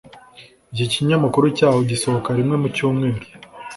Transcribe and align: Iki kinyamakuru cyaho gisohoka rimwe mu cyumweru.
Iki 0.73 0.85
kinyamakuru 0.93 1.45
cyaho 1.57 1.79
gisohoka 1.89 2.29
rimwe 2.37 2.55
mu 2.61 2.67
cyumweru. 2.75 3.21